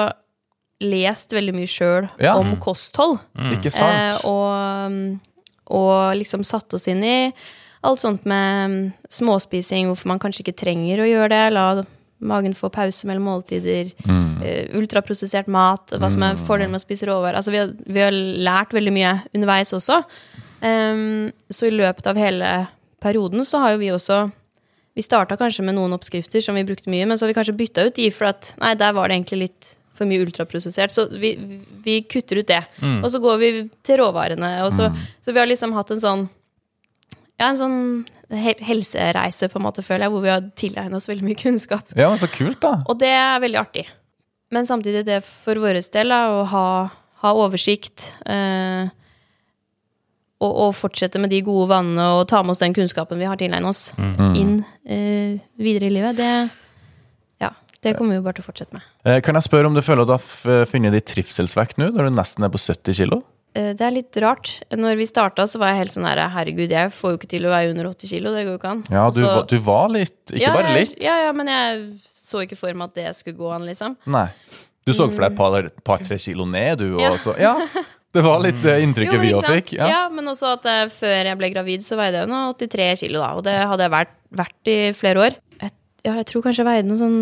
[0.80, 2.36] lest veldig mye sjøl Ja.
[2.38, 3.18] om kosthold.
[3.52, 5.18] Ikke Eh, og,
[5.66, 7.32] og liksom satt oss inn i
[7.84, 11.52] alt sånt med mm, småspising, hvorfor man kanskje ikke trenger å gjøre det.
[11.56, 11.82] La
[12.20, 13.92] magen få pause mellom måltider.
[14.44, 17.36] eh, ultraprosessert mat, hva som er fordelen med å spise råvarer.
[17.36, 20.02] Altså, vi, har, vi har lært veldig mye underveis også.
[20.60, 22.66] Um, så i løpet av hele
[23.00, 24.30] perioden så har jo vi også
[24.98, 27.58] Vi starta kanskje med noen oppskrifter som vi brukte mye, men så har vi kanskje
[27.58, 30.92] bytta ut de, for at nei, der var det egentlig litt for mye ultraprosessert.
[30.94, 31.34] Så vi,
[31.84, 32.62] vi kutter ut det.
[33.04, 33.50] Og så går vi
[33.86, 34.52] til råvarene.
[34.64, 34.88] Og så,
[35.20, 36.28] så vi har liksom hatt en sånn
[37.40, 37.78] ja, en sånn
[38.60, 41.94] helsereise, på en måte, føler jeg, hvor vi har tilegnet oss veldig mye kunnskap.
[41.96, 42.82] Ja, men Så kult, da.
[42.84, 43.86] Og det er veldig artig.
[44.52, 46.66] Men samtidig det for vår del å ha,
[47.22, 48.10] ha oversikt.
[48.28, 48.90] Eh,
[50.40, 53.36] og, og fortsette med de gode vannene og ta med oss den kunnskapen vi har
[53.40, 56.16] tilegnet oss, inn eh, videre i livet.
[56.16, 56.30] Det,
[57.44, 57.50] ja,
[57.84, 58.86] det kommer vi jo bare til å fortsette med.
[59.04, 62.08] Eh, Kan jeg spørre om du føler at du har funnet ditt trivselsvekt nå, når
[62.10, 63.20] du nesten er på 70 kilo?
[63.54, 64.54] Eh, Det er litt rart.
[64.72, 67.48] Når vi starta, så var jeg helt sånn her Herregud, jeg får jo ikke til
[67.48, 68.32] å veie under 80 kilo.
[68.36, 68.84] Det går jo ikke an.
[68.94, 70.96] Ja, du, Så- du var litt, ikke ja, bare litt.
[71.02, 73.96] Ja, ja, men jeg så ikke for meg at det skulle gå an, liksom.
[74.06, 74.28] Nei.
[74.86, 76.94] Du så for deg et par- par-tre kilo ned, du.
[76.94, 77.10] Og Ja.
[77.18, 77.56] så, ja,
[78.16, 79.74] det var litt det inntrykket Jo, vi òg fikk.
[79.78, 79.90] Ja.
[79.90, 80.00] Ja.
[80.10, 83.30] men også at uh, før jeg ble gravid, så veide jeg nå 83 kilo, da.
[83.38, 85.36] Og det hadde jeg vært, vært i flere år.
[85.60, 85.74] Jeg,
[86.08, 87.20] ja, jeg tror kanskje jeg veide noe sånn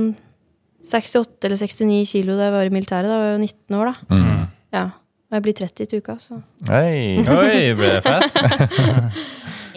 [0.88, 3.10] 68 eller 69 kilo da jeg var i militæret.
[3.10, 4.16] Da jeg var jo 19 år, da.
[4.16, 4.46] Mm.
[4.78, 4.86] Ja.
[5.28, 6.38] Og jeg blir 30 til uka, så
[6.70, 7.20] Hei.
[7.20, 8.38] Oi, ble det fest?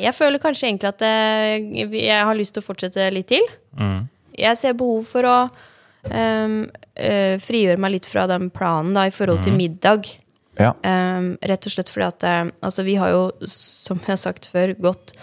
[0.01, 3.43] Jeg føler kanskje egentlig at jeg, jeg har lyst til å fortsette litt til.
[3.77, 4.07] Mm.
[4.33, 9.13] Jeg ser behov for å um, uh, frigjøre meg litt fra den planen da, i
[9.13, 10.09] forhold til middag.
[10.61, 10.71] Ja.
[10.85, 14.47] Um, rett og slett fordi at eh, altså vi har jo, som jeg har sagt
[14.51, 15.15] før, gått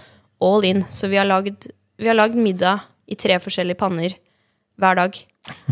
[0.45, 0.85] all in.
[0.91, 4.17] Så vi har lagd, vi har lagd middag i tre forskjellige panner
[4.79, 5.17] hver dag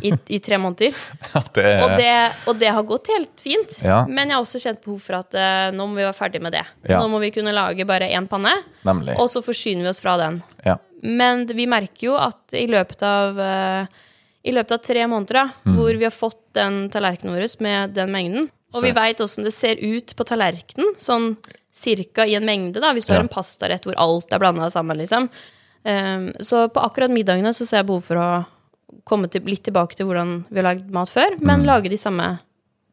[0.02, 0.94] i, i tre måneder.
[1.55, 2.12] Det, Og det,
[2.48, 3.79] og det har gått helt fint.
[3.85, 4.02] Ja.
[4.09, 6.57] Men jeg har også kjent behov for at uh, nå må vi være ferdig med
[6.57, 6.64] det.
[6.88, 7.00] Ja.
[7.00, 8.55] Nå må vi kunne lage bare én panne,
[8.88, 9.16] Nemlig.
[9.20, 10.40] og så forsyner vi oss fra den.
[10.66, 10.79] Ja.
[11.07, 14.02] Men vi merker jo at i løpet av uh,
[14.46, 18.12] I løpet av tre måneder da, hvor vi har fått den tallerkenen vår med den
[18.14, 21.37] mengden, og vi veit åssen det ser ut på tallerkenen, sånn
[21.76, 23.18] cirka i en mengde, da, hvis du Ja.
[23.18, 25.29] har en pastarett hvor alt er blanda sammen, liksom.
[25.85, 28.46] Um, så på akkurat middagene så ser jeg behov for å
[29.05, 32.38] komme til, litt tilbake til hvordan vi har lagd mat før, men lage de samme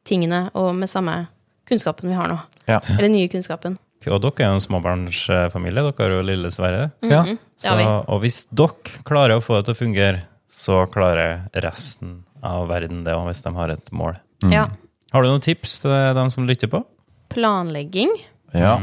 [0.05, 1.27] tingene og med samme
[1.69, 2.37] kunnskapen vi har nå.
[2.67, 2.79] Ja.
[2.99, 3.77] Eller nye kunnskapen.
[4.05, 5.79] Og dere er jo en småbarnsfamilie.
[5.79, 6.91] Dere har jo lille Sverre.
[7.01, 7.23] ja.
[7.23, 12.25] Det Så, og hvis dere klarer å få det til å fungere, så klarer resten
[12.43, 14.17] av verden det, òg, hvis de har et mål.
[14.51, 14.67] Ja.
[15.13, 16.79] Har du noen tips til dem som lytter på?
[17.33, 18.09] Planlegging,
[18.57, 18.79] ja.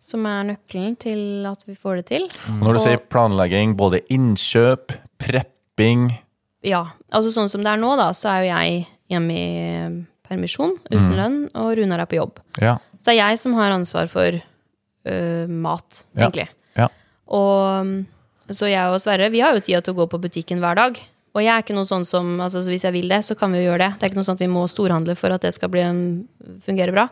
[0.00, 2.24] som er nøkkelen til at vi får det til.
[2.48, 2.62] Mm.
[2.62, 6.18] når du Og- sier planlegging, både innkjøp, prepping
[6.64, 10.04] Ja, altså sånn som det er nå, da, så er jo jeg hjemme i eh,
[10.26, 12.40] permisjon uten lønn, og Runar er på jobb.
[12.58, 12.78] Ja.
[12.98, 16.48] Så det er jeg som har ansvar for uh, mat, egentlig.
[16.74, 16.88] Ja.
[17.28, 18.06] Og mm,
[18.50, 20.98] så jeg og Sverre, vi har jo tida til å gå på butikken hver dag.
[21.36, 23.52] Og jeg er ikke noe sånn som, altså så hvis jeg vil det, så kan
[23.52, 23.90] vi jo gjøre det.
[24.00, 26.60] Det er ikke noe sånn at vi må storhandle for at det skal bli, en-
[26.64, 27.04] fungere bra.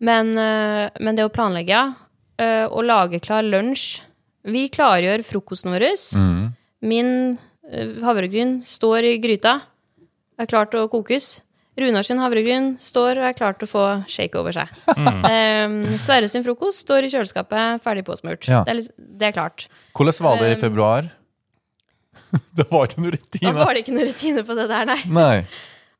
[0.00, 1.92] Men, øh, men det å planlegge, ja.
[2.40, 4.00] øh, og lage klar lunsj.
[4.48, 5.84] Vi klargjør frokosten vår.
[6.82, 7.12] Min
[7.70, 9.60] øh, havregryn står i gryta,
[10.40, 11.42] er klar til å kokes.
[11.78, 14.68] Runar sin havregryn står og er klar til å få shake over seg.
[14.92, 18.44] Um, Sverre sin frokost står i kjøleskapet, ferdig påsmurt.
[18.50, 18.64] Ja.
[18.66, 19.68] Det, er, det er klart.
[19.96, 21.08] Hvordan var det i Um, februar?
[22.56, 25.00] det var ikke noe Da var det ikke noe rutine på det der, nei.
[25.08, 25.36] Nei.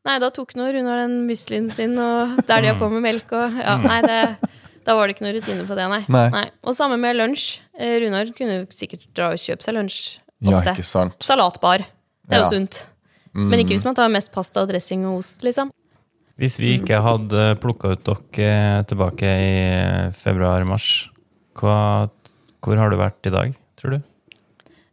[0.02, 3.30] Nei, Da tok nå Runar den muslien sin, og der de har på med melk
[3.38, 4.50] og ja, Nei, det,
[4.86, 6.02] da var det ikke noe rutine på det, nei.
[6.10, 6.46] Nei.
[6.66, 7.60] Og samme med lunsj.
[7.78, 10.00] Eh, Runar kunne sikkert dra og kjøpe seg lunsj
[10.42, 11.20] Ja, ikke sant.
[11.22, 11.84] Salatbar.
[12.26, 12.50] Det er jo Ja.
[12.50, 12.86] sunt.
[13.32, 15.70] Men ikke hvis man tar mest pasta og dressing og ost, liksom.
[16.40, 21.08] Hvis vi ikke hadde plukka ut dere tilbake i februar-mars,
[21.54, 24.02] hvor har du vært i dag, tror du?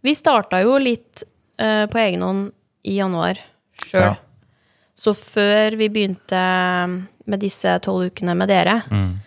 [0.05, 1.23] Vi starta jo litt
[1.61, 2.51] uh, på egen hånd
[2.87, 3.39] i januar
[3.83, 4.01] sjøl.
[4.11, 4.15] Ja.
[4.99, 6.39] Så før vi begynte
[7.29, 9.19] med disse tolv ukene med dere, Mm.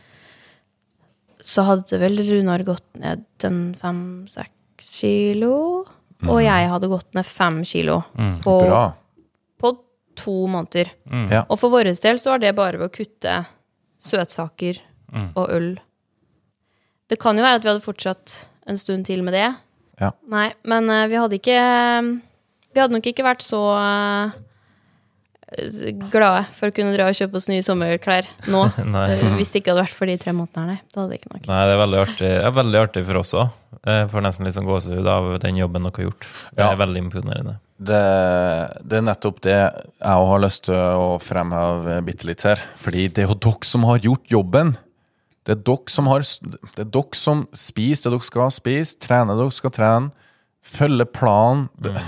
[1.42, 5.84] så hadde vel Runar gått ned en fem-seks kilo.
[6.22, 7.96] Og jeg hadde gått ned fem kilo
[8.44, 8.52] på,
[9.58, 9.72] på
[10.14, 10.92] to måneder.
[11.32, 11.40] Ja.
[11.50, 13.40] Og for vår del så var det bare ved å kutte
[13.98, 14.78] søtsaker
[15.34, 15.72] og øl.
[17.10, 18.36] Det kan jo være at vi hadde fortsatt
[18.70, 19.48] en stund til med det.
[20.02, 20.10] Ja.
[20.32, 21.58] Nei, men uh, vi hadde ikke
[22.72, 24.32] Vi hadde nok ikke vært så uh,
[26.12, 28.62] glade for å kunne dra og kjøpe oss nye sommerklær nå.
[29.02, 30.76] Eh, hvis det ikke hadde vært for de tre månedene.
[30.78, 31.48] Nei, da hadde det ikke nok.
[31.50, 33.50] Nei, det er veldig artig, det er veldig artig for oss òg.
[34.12, 36.26] Får nesten litt sånn gåsehud av den jobben dere har gjort.
[36.54, 36.70] Det Ja.
[36.70, 37.54] er veldig imponerende.
[37.82, 38.00] Det,
[38.86, 42.62] det er nettopp det jeg har lyst til å fremheve bitte litt her.
[42.78, 44.76] Fordi det er jo dere som har gjort jobben.
[45.42, 49.34] Det er dere som, har, det er dere som spiser det dere skal spise, trener
[49.34, 50.12] det dere skal trene,
[50.62, 51.64] følger planen.
[51.82, 51.98] Mm.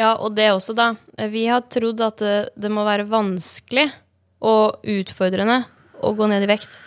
[0.00, 0.88] Ja, og det også, da.
[1.30, 3.90] Vi har trodd at det, det må være vanskelig
[4.44, 5.60] og utfordrende
[6.04, 6.80] å gå ned i vekt.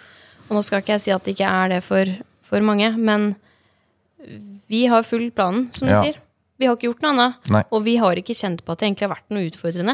[0.49, 2.09] Og nå skal ikke jeg si at det ikke er det for,
[2.45, 3.35] for mange, men
[4.67, 6.01] vi har fulgt planen, som du Ja.
[6.03, 6.17] sier.
[6.57, 7.49] Vi har ikke gjort noe annet.
[7.53, 7.63] Nei.
[7.71, 9.93] Og vi har ikke kjent på at det egentlig har vært noe utfordrende.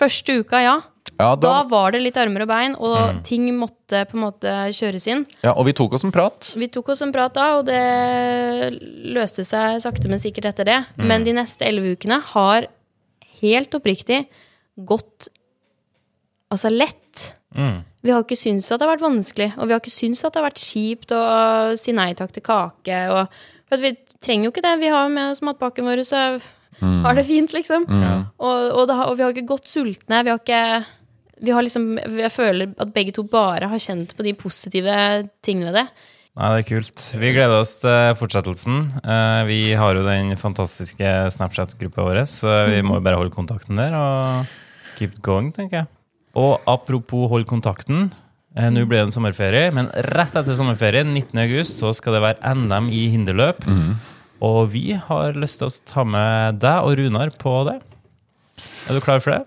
[0.00, 0.74] Første uka, ja.
[1.18, 4.54] ja, Da da, var det litt armer og bein, og ting måtte på en måte
[4.72, 5.26] kjøres inn.
[5.44, 6.52] ja, og vi tok oss en prat.
[6.56, 7.80] Vi tok oss en prat da, og det
[9.12, 10.78] løste seg sakte, men sikkert etter det.
[10.96, 12.70] Men de neste elleve ukene har
[13.40, 14.24] helt oppriktig
[14.76, 15.28] gått
[16.52, 17.34] altså lett.
[18.00, 20.32] Vi har ikke syntes at det har vært vanskelig, og vi har ikke syntes at
[20.32, 21.20] det har vært kjipt å
[21.76, 23.00] si nei takk til kake.
[23.12, 24.72] Og, for vi trenger jo ikke det.
[24.80, 26.22] Vi har med oss matpakken vår, så
[26.80, 27.84] har det fint, liksom.
[28.38, 30.22] Og, og, det har, og vi har ikke gått sultne.
[30.24, 30.84] Vi har ikke
[31.42, 35.70] vi har liksom, Jeg føler at begge to bare har kjent på de positive tingene
[35.70, 35.86] ved det.
[36.36, 37.00] Nei, det er kult.
[37.20, 38.76] Vi gleder oss til fortsettelsen.
[39.02, 43.76] Eh, Vi har jo den fantastiske Snapchat-gruppa vår, så vi må jo bare holde kontakten
[43.80, 44.46] der og
[44.98, 45.88] keep going, tenker jeg.
[46.38, 48.12] Og apropos hold kontakten.
[48.54, 51.38] eh, Nå blir det en sommerferie, men rett etter sommerferien, 19.
[51.42, 53.64] august, så skal det være NM i hinderløp.
[54.40, 57.78] Og vi har lyst til å ta med deg og Runar på det.
[58.88, 59.42] Er du klar for det?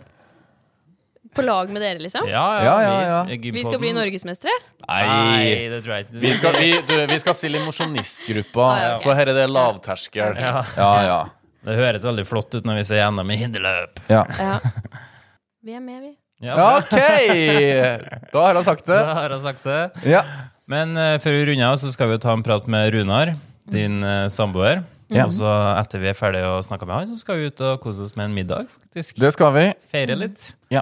[1.33, 2.27] På lag med dere, liksom?
[2.29, 3.21] Ja, Ja, ja, ja.
[3.25, 4.53] Vi skal bli norgesmestere?
[4.85, 6.19] Nei, det tror jeg ikke.
[6.21, 9.03] Vi skal, vi, du, vi skal stille i mosjonistgruppa, Ah, ja, okay.
[9.07, 10.37] så her er det lavterskel.
[10.37, 10.61] Ja.
[10.77, 10.91] ja.
[11.07, 11.17] ja.
[11.63, 14.03] Det høres veldig flott ut når vi ser gjennom i hinderløp.
[14.11, 14.25] ja.
[14.37, 14.59] Ja.
[15.63, 16.09] Vi er med, vi.
[16.43, 16.91] Ja, Ok!
[18.33, 18.97] Da har han sagt det.
[18.99, 19.77] Da har han sagt det.
[20.11, 20.19] Ja.
[20.67, 23.31] Men uh, før vi runder av, så skal vi jo ta en prat med Runar,
[23.71, 24.83] din uh, samboer.
[25.13, 25.27] Ja.
[25.27, 27.79] Og så etter vi er ferdige å snakke med han, så skal vi ut og
[27.83, 29.19] kose oss med en middag, faktisk.
[29.21, 29.65] Det skal vi.
[29.91, 30.53] Feire litt.
[30.73, 30.81] Ja.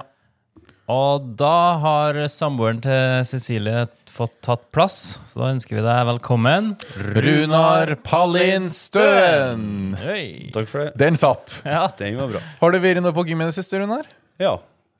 [0.92, 4.96] Og da har samboeren til Cecilie fått tatt plass,
[5.28, 6.72] så da ønsker vi deg velkommen.
[7.16, 9.94] Runar Pallin Støen.
[10.00, 10.50] Hey.
[10.52, 10.90] Takk for det.
[11.00, 11.60] Den satt.
[11.68, 11.86] Ja.
[11.98, 12.42] Den var bra.
[12.60, 14.08] Har du vært noe på gym i det siste, Runar?
[14.42, 14.56] Ja.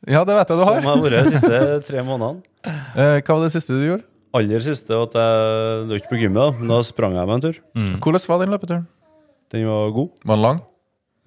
[0.08, 0.86] Ja, det vet jeg du Som har.
[0.86, 2.42] har vært de siste tre månedene.
[2.66, 4.06] Eh, Hva var det siste du gjorde?
[4.32, 7.42] Aller siste at jeg løp ikke på gymmet, da, men da sprang jeg meg en
[7.44, 7.58] tur.
[8.00, 8.86] Hvordan var den løpeturen?
[9.52, 10.08] Den var god.
[10.24, 10.62] Var den lang?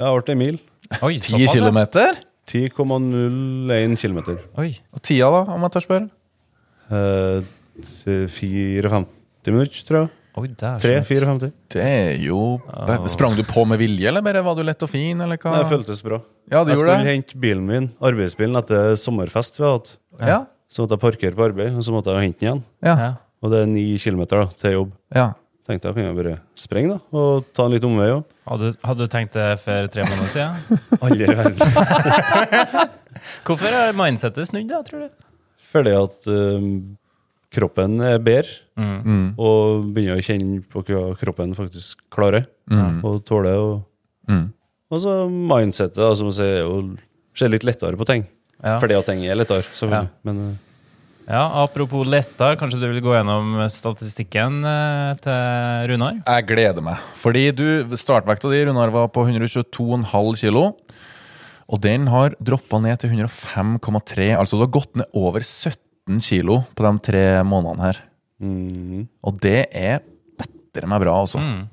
[0.01, 0.57] Jeg ble en mil.
[1.05, 1.53] Oi, Ti såpass, ja.
[1.53, 2.17] kilometer?
[2.49, 4.19] 10,01 km.
[4.57, 6.09] Og tida, da, om jeg tør spørre?
[6.93, 7.47] Eh,
[8.29, 9.05] 54
[9.53, 10.11] minutter, tror jeg.
[10.35, 11.05] Oi, der, er skjønt.
[11.45, 11.51] 3-54.
[11.71, 12.39] Det er jo
[13.11, 15.53] Sprang du på med vilje, eller bare var du lett og fin, eller hva?
[15.61, 16.19] Det føltes bra.
[16.51, 17.07] Ja, det Jeg skulle det?
[17.07, 19.93] hente bilen min, arbeidsbilen, etter sommerfest vi har hatt.
[20.19, 20.41] Ja.
[20.75, 22.61] Så måtte jeg parkere på arbeid, og så måtte jeg hente den igjen.
[22.83, 23.13] Ja.
[23.45, 24.93] Og det er ni kilometer da, til jobb.
[25.15, 25.31] ja.
[25.65, 28.19] Tenkte jeg kunne jeg bare sprenge da, og ta en litt omvei òg.
[28.45, 30.75] Hadde, hadde du tenkt det for tre måneder siden?
[31.07, 31.57] Aldri i verden.
[33.47, 35.25] Hvorfor er mindsetet snudd, da, tror du?
[35.71, 36.67] Fordi at um,
[37.55, 39.37] kroppen er bedre, Mm.
[39.39, 42.45] og begynner å kjenne på hva kroppen faktisk klarer.
[43.07, 43.55] Og tåler.
[43.55, 43.81] Og,
[44.27, 44.49] Mm.
[44.91, 46.97] og så mindsetet, da, som å er jo
[47.33, 48.25] ser litt lettere på ting.
[48.61, 48.77] Ja.
[48.81, 50.05] Fordi at ting er lettere, Så, Ja.
[50.23, 50.53] Men uh,
[51.25, 56.19] Ja, Apropos lettere, kanskje du vil gå gjennom statistikken eh, til Runar?
[56.21, 57.01] Jeg gleder meg.
[57.17, 57.65] Fordi du,
[57.97, 60.67] startvekta di, Runar, var på 122,5 kilo.
[61.65, 64.35] Og den har droppa ned til 105,3.
[64.37, 68.03] Altså du har gått ned over 17 kilo på de tre månedene her.
[68.45, 70.03] mm, Og det er
[70.37, 71.41] bedre meg bra, altså.
[71.41, 71.63] Mm.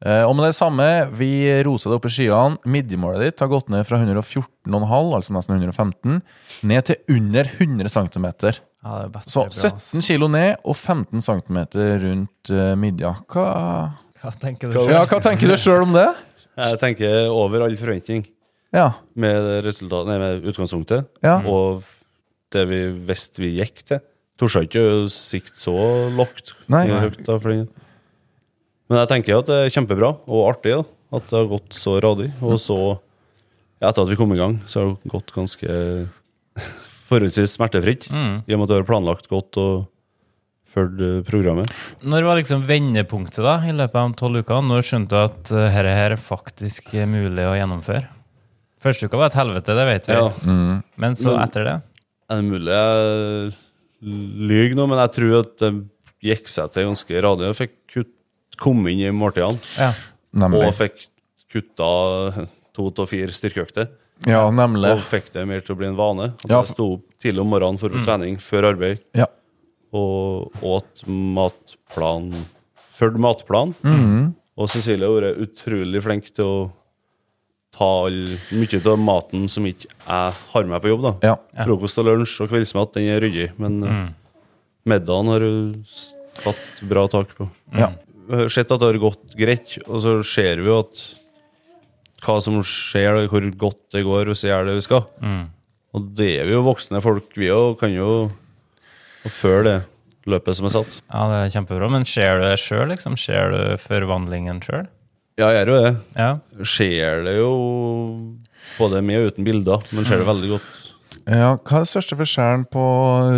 [0.00, 1.28] Eh, og med det samme, vi
[1.66, 2.56] roser det opp i skyene.
[2.72, 6.22] Midjemålet ditt har gått ned fra 114,5, altså nesten 115,
[6.70, 8.28] ned til under 100 cm.
[8.80, 11.58] Ja, det er bedre, Så 17 kg ned og 15 cm
[12.06, 13.12] rundt uh, midja.
[13.28, 13.46] Hva,
[14.22, 14.78] Hva tenker du?
[14.78, 16.08] selv ja, hva tenker du sjøl om det?
[16.60, 18.24] Jeg tenker over all forventning
[18.72, 18.92] Ja.
[19.14, 21.42] med, nei, med utgangspunktet, Ja.
[21.44, 21.84] og
[22.52, 24.00] det vi visste vi gikk til.
[24.40, 25.76] Torde ikke å sikte så
[26.16, 26.54] lågt.
[26.72, 26.86] Nei.
[26.88, 27.36] høyt da.
[28.90, 30.82] Men jeg tenker at det er kjempebra og artig da,
[31.14, 32.28] at det har gått så radig.
[32.42, 32.78] Og så,
[33.78, 35.78] ja, etter at vi kom i gang, så har det gått ganske
[37.10, 38.08] forholdsvis smertefritt.
[38.10, 38.42] Mm.
[38.44, 39.86] I og med at det har planlagt godt og
[40.70, 41.70] fulgt eh, programmet.
[42.02, 44.62] Når var liksom vendepunktet da, i løpet av tolv uker?
[44.66, 48.06] Når skjønte du at uh, dette her faktisk er mulig å gjennomføre?
[48.80, 50.16] Første uka var et helvete, det vet vi.
[50.16, 50.28] Ja.
[50.46, 50.76] Mm.
[51.02, 51.80] Men så etter det?
[52.30, 53.58] Er det mulig jeg
[54.00, 55.72] lyver nå, men jeg tror at det
[56.24, 57.50] gikk seg til ganske radig.
[57.50, 58.14] Jeg fikk kutt,
[58.60, 59.92] kom inn i måltidene Ja.
[60.46, 61.08] Og fikk
[61.50, 62.46] kutta
[62.76, 63.90] to til fire styrkeøkter.
[64.28, 64.92] Ja, nemlig.
[64.94, 66.32] Og fikk det mer til å bli en vane.
[66.44, 68.02] At Ja, jeg sto opp tidlig om morgenen for mm.
[68.04, 69.26] trening før arbeid Ja.
[69.92, 72.32] og åt matplan
[73.00, 73.72] Fulgte matplan.
[73.80, 74.34] Mm.
[74.60, 76.56] Og Cecilie har vært utrolig flink til å
[77.72, 81.06] ta all, mye av maten som ikke jeg har med på jobb.
[81.06, 81.36] da Ja.
[81.64, 84.14] Frokost og lunsj og kveldsmat den er ryddig, men mm.
[84.84, 85.84] middagen har hun
[86.42, 87.48] tatt bra tak på.
[87.72, 87.88] Ja.
[88.52, 91.00] Sett at det har gått greit, og så ser vi jo at
[92.20, 95.06] hva som skjer, og hvor godt det går hvis vi gjør det vi skal.
[95.24, 95.46] Mm.
[95.96, 98.10] Og det er vi jo voksne folk, vi òg, kan jo
[99.26, 99.78] følge det
[100.30, 100.98] løpet som er satt.
[101.08, 101.88] ja, det er kjempebra.
[101.92, 103.16] Men ser du det sjøl, liksom?
[103.18, 104.86] Ser du forvandlingen sjøl?
[105.40, 105.94] Ja, jeg gjør jo det.
[106.20, 106.30] Ja.
[106.68, 107.50] Ser det jo
[108.76, 110.76] både med og uten bilder, men ser det veldig godt.
[111.24, 111.54] ja.
[111.56, 112.84] Hva er den største forskjellen på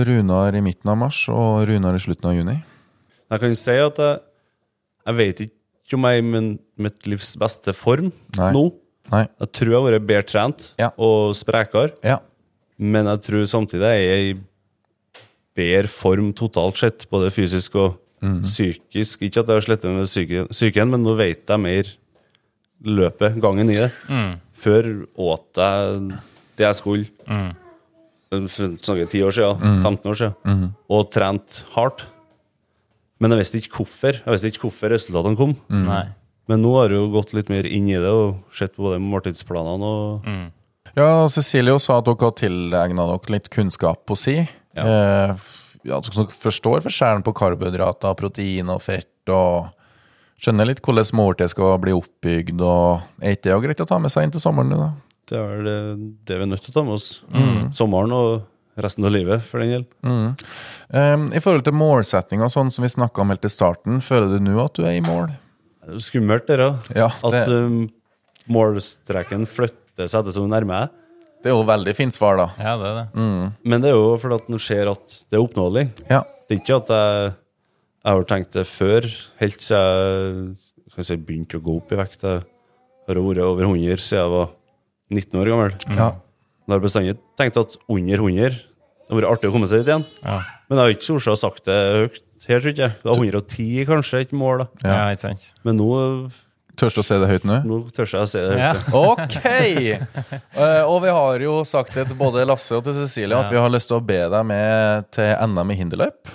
[0.08, 2.58] Runar i midten av mars og Runar i slutten av juni?
[3.32, 4.18] Jeg kan si at jeg,
[5.06, 8.52] jeg vet ikke om jeg er i min, mitt livs beste form Nei.
[8.54, 8.72] nå.
[9.12, 9.26] Nei.
[9.42, 10.90] Jeg tror jeg har vært bedre trent Ja.
[10.96, 12.18] og sprekere, Ja.
[12.78, 14.40] men jeg tror samtidig jeg er i
[15.54, 19.20] bedre form totalt sett, både fysisk og psykisk.
[19.26, 21.84] Ikke at jeg har slettet med psyke- psyken, men nå vet jeg mer
[22.84, 23.92] løpet, gangen i det.
[24.08, 24.40] Mm.
[24.54, 26.18] Før åt jeg
[26.56, 27.06] det jeg skulle.
[27.28, 27.52] Mm.
[28.80, 32.06] Snakker ti år siden, 15 år siden, og trent hardt.
[33.22, 34.18] Men jeg visste ikke hvorfor.
[34.18, 35.54] Jeg visste ikke hvorfor resultatene kom.
[35.70, 36.02] Nei.
[36.50, 38.98] Men nå har jeg jo gått litt mer inn i det og sett på både
[39.02, 40.50] måltidsplanene og Mm.
[40.92, 44.34] Ja, Cecilie sa at dere har tilegna dere litt kunnskap på si.
[44.76, 45.30] Eh,
[45.88, 49.70] ja, dere forstår forskjellen på karbohydrater, protein og fett, og
[50.42, 52.60] skjønner litt hvordan måltid skal bli oppbygd.
[52.60, 54.74] og Er ikke det greit å ta med seg inn til sommeren?
[54.76, 54.90] da?
[55.32, 55.76] det er det,
[56.28, 57.22] det vi er nødt til å ta med oss.
[57.72, 58.42] Sommeren og
[58.80, 59.84] resten av livet, for den del.
[60.06, 60.28] Mm.
[60.88, 64.46] Um, I forhold til målsettinga, sånn som vi snakka om helt til starten, føler du
[64.46, 65.32] nå at du er i mål?
[65.82, 66.70] Det er skummelt, det da.
[66.96, 67.84] Ja, At um,
[68.52, 70.98] målstreken flytter seg etter som du nærmer deg.
[71.42, 72.48] Det er jo veldig fint svar, da.
[72.62, 73.06] Ja, det er det.
[73.66, 75.88] Men det er jo fordi at en ser at det er oppnåelig.
[76.06, 76.22] Ja.
[76.46, 77.32] Det er ikke at jeg,
[78.04, 79.08] jeg har tenkt det før,
[79.42, 80.52] helt siden
[80.92, 82.22] jeg jeg begynte å gå opp i vekt.
[82.22, 82.42] Jeg
[83.08, 84.50] har vært over 100 siden jeg var
[85.12, 85.74] 19 år gammel.
[85.96, 86.08] Ja.
[86.66, 89.90] Jeg har bestandig tenkt at under 100 Det hadde vært artig å komme seg dit
[89.90, 90.04] igjen.
[90.22, 92.94] Ja, Men jeg har ikke å sagt det høyt her, tror jeg.
[93.02, 94.64] Det var 110 kanskje, et mål.
[94.64, 94.88] da.
[94.88, 95.02] ja.
[95.12, 95.50] Ikke sant?
[95.66, 95.90] Men nå,
[96.78, 97.58] Tørs du å si det høyt nå?
[97.68, 98.62] nå tør jeg å si det høyt.
[98.62, 98.72] Ja.
[98.96, 99.36] Ok!
[100.62, 103.60] Eh, og vi har jo sagt det til både Lasse og til Cecilie at vi
[103.60, 106.32] har lyst til å be deg med til NM i hinderløp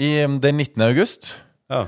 [0.00, 0.82] i um, den 19.
[0.86, 1.32] august.
[1.70, 1.84] Ja.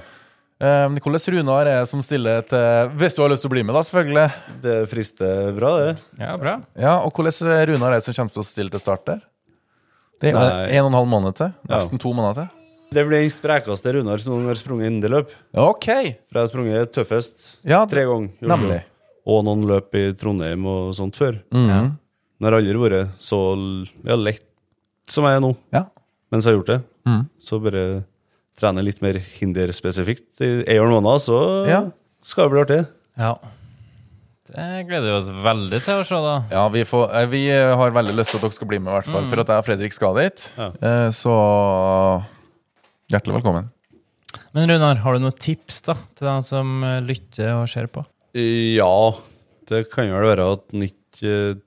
[0.62, 3.74] Um, Hvordan Runar er som stiller til Hvis du har lyst til å bli med,
[3.74, 4.26] da, selvfølgelig.
[4.62, 5.94] Det frister bra, det.
[6.20, 6.52] Ja, bra.
[6.78, 9.22] Ja, Og hvordan Runar er det som kommer til å stille til start der?
[10.22, 10.68] Det er Nei.
[10.78, 11.50] en og en halv måned til.
[11.66, 11.74] Ja.
[11.80, 12.58] Nesten to måneder til.
[12.94, 15.32] Det blir den sprekeste Runar som noen har sprunget inderløp.
[15.58, 15.88] Ok!
[16.28, 18.30] For jeg har sprunget tøffest Ja, tre ganger.
[18.40, 18.82] nemlig.
[19.26, 21.40] Og noen løp i Trondheim og sånt før.
[21.50, 21.96] Mhm.
[22.38, 23.38] Den har aldri vært så
[24.04, 24.44] ja, lett
[25.10, 25.84] som jeg er nå, Ja.
[26.30, 26.80] mens jeg har gjort det.
[27.06, 27.28] Mm.
[27.40, 28.04] Så bare
[28.58, 31.38] trene litt mer hinderspesifikt i en eller annen måned, så
[31.68, 31.82] Ja.
[32.22, 32.86] skal det bli artig.
[33.18, 33.34] Ja.
[34.52, 36.34] Det gleder vi oss veldig til å se, da.
[36.50, 38.96] Ja, vi, får, eh, vi har veldig lyst til at dere skal bli med, i
[38.98, 39.24] hvert fall.
[39.30, 40.52] For at jeg og Fredrik skal dit.
[40.58, 40.66] Ja.
[40.82, 41.32] Eh, Så
[43.12, 43.70] hjertelig velkommen.
[44.52, 48.04] Men Runar, har du noen tips da til dem som eh, lytter og ser på?
[48.36, 49.12] Ja,
[49.68, 51.60] det kan jo vel være at en ikke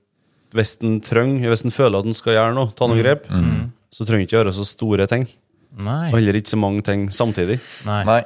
[0.56, 3.26] Hvis en trenger, hvis en føler at en skal gjøre noe, ta noen grep,
[3.92, 5.26] så trenger det ikke gjøre så store ting.
[5.78, 6.10] Nei.
[6.12, 7.60] Og heller ikke så mange ting samtidig.
[7.88, 8.02] Nei.
[8.08, 8.22] Nei.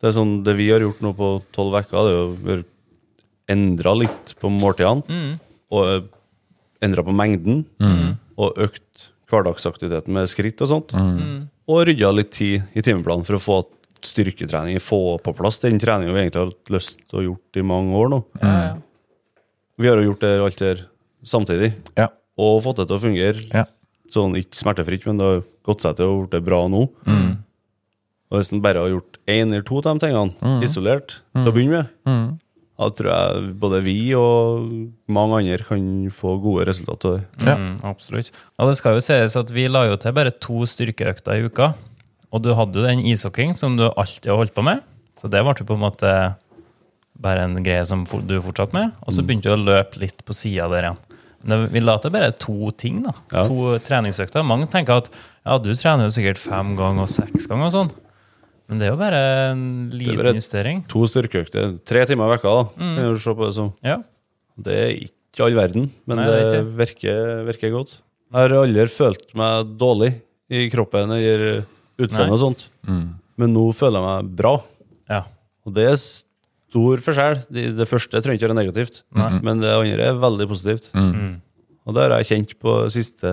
[0.00, 2.64] Det er sånn, det vi har gjort nå på tolv uker, det er jo å
[3.54, 5.04] endra litt på måltidene.
[5.08, 5.38] Mm.
[5.74, 6.10] Og
[6.84, 7.64] endra på mengden.
[8.36, 10.92] Og økt hverdagsaktiviteten med skritt og sånt.
[10.92, 11.46] Mm.
[11.70, 13.58] Og rydda litt tid i timeplanen for å få
[14.04, 17.64] styrketrening, få på plass den treninga vi egentlig har hatt lyst til å gjort i
[17.64, 18.18] mange år nå.
[18.42, 18.74] Ja, ja.
[19.80, 20.82] Vi har jo gjort det alt der
[21.24, 22.10] samtidig, Ja.
[22.36, 23.40] og fått det til å fungere.
[23.48, 23.64] Ja.
[24.12, 26.86] Sånn ikke smertefritt, men det har gått seg til og blitt bra nå.
[28.32, 31.54] Og hvis han bare har gjort én eller to av de tingene isolert til å
[31.54, 32.38] begynne med,
[32.74, 34.64] da tror jeg både vi og
[35.06, 37.20] mange andre kan få gode resultater.
[37.44, 37.54] Ja.
[37.54, 38.32] Mm, absolutt.
[38.58, 41.70] Og det skal jo sies at vi la jo til bare to styrkeøkter i uka.
[42.34, 44.82] Og du hadde jo den ishockeyen som du alltid har holdt på med.
[45.20, 46.10] Så det ble på en måte
[47.14, 48.90] bare en greie som du fortsatte med.
[49.06, 50.98] Og så begynte du å løpe litt på sida der igjen.
[51.44, 53.12] Vi later bare to ting, da.
[53.32, 53.42] Ja.
[53.48, 54.44] To treningsøkter.
[54.46, 55.10] Mange tenker at
[55.44, 57.90] ja, du trener jo sikkert fem ganger og seks ganger og sånn.
[58.70, 59.18] Men det er jo bare
[59.50, 60.78] en liten bare- justering.
[60.88, 62.64] To styrkeøkter, tre timer i vekka, da.
[62.80, 62.94] Mm.
[62.96, 63.72] Kan du se på det som.
[63.84, 63.98] Ja.
[64.56, 67.98] Det er ikke all verden, men Nei, det, det er virker, virker godt.
[68.32, 70.12] Jeg har aldri følt meg dårlig
[70.48, 71.64] i kroppen eller
[72.00, 74.54] utseendet og sånt, men nå føler jeg meg bra.
[75.12, 75.24] ja.
[75.64, 75.96] Og det er
[76.74, 77.38] stor forskjell.
[77.54, 80.90] Det, det første trenger ikke være negativt, men det andre er veldig positivt.
[80.98, 81.36] Mm.
[81.86, 83.30] Og det har jeg kjent på siste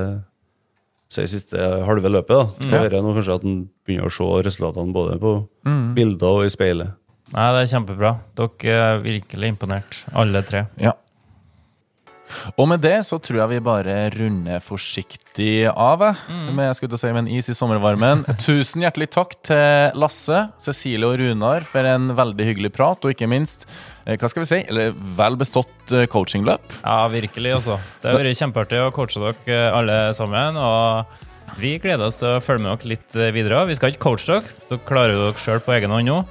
[1.11, 2.31] si siste halve løpet.
[2.31, 2.45] da.
[2.61, 2.69] Mm.
[2.69, 3.55] Så hører jeg nå kanskje at en
[3.87, 5.33] begynner å se resultatene både på
[5.67, 5.93] Mm.
[5.97, 6.93] bilder og i speilet.
[7.33, 8.11] Nei, det er kjempebra.
[8.35, 10.65] Dere er virkelig imponert, alle tre.
[10.79, 10.93] Ja.
[12.55, 16.03] Og med det så tror jeg vi bare runder forsiktig av.
[16.27, 16.51] Mm.
[16.55, 18.25] Med, jeg skulle til å si, med en is i sommervarmen.
[18.45, 23.29] Tusen hjertelig takk til Lasse, Cecilie og Runar for en veldig hyggelig prat, og ikke
[23.31, 23.67] minst,
[24.05, 26.79] eh, hva skal vi si, eller vel bestått eh, coachingløp.
[26.83, 27.79] Ja, virkelig, altså.
[28.01, 30.59] Det har vært kjempeartig å coache dere eh, alle sammen.
[30.61, 33.65] Og vi gleder oss til å følge med dere litt videre.
[33.69, 36.21] Vi skal ikke coache dere, dere klarer dere sjøl på egen hånd nå.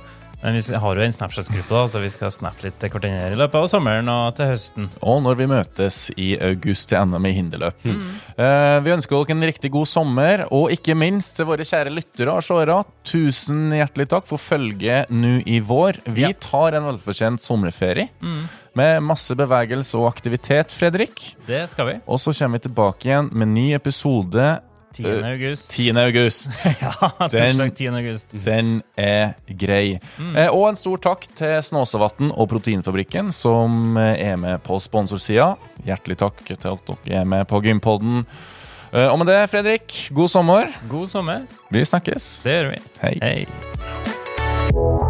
[0.43, 3.37] Men vi har jo en Snapchat-gruppe, da, så vi skal snappe litt til hverandre i
[3.37, 4.87] løpet av sommeren og til høsten.
[5.05, 7.85] Og når vi møtes i august til NM i hinderløp.
[7.85, 12.33] Eh, vi ønsker dere en riktig god sommer, og ikke minst til våre kjære lyttere
[12.33, 16.01] og seere, tusen hjertelig takk for følget nå i vår.
[16.09, 16.33] Vi Ja.
[16.33, 18.09] tar en velfortjent sommerferie
[18.75, 21.35] med masse bevegelse og aktivitet, Fredrik.
[21.47, 22.01] Det skal vi.
[22.09, 24.61] Og så kommer vi tilbake igjen med ny episode
[24.97, 25.25] 10.
[25.25, 25.71] august.
[25.73, 25.97] 10.
[25.99, 26.49] august.
[26.81, 27.89] Ja, torsdag 10.
[28.01, 28.33] august.
[28.45, 29.99] Den er grei.
[30.35, 35.53] Eh, og en stor takk til Snåsavatn og Proteinfabrikken, som eh, er med på sponsorsida.
[35.87, 38.25] Hjertelig takk til at dere er med på Gympodden.
[38.91, 40.75] Eh, og med det, Fredrik, god sommer.
[40.91, 41.47] God sommer.
[41.71, 42.33] Vi snakkes.
[42.47, 42.83] Det gjør vi.
[43.05, 43.15] Hei.
[43.23, 45.10] Hei.